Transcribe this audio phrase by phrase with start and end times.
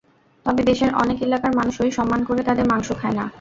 [0.45, 3.25] তবে দেশের অনেক এলাকার মানুষই সম্মান করে এদের মাংস খায় না।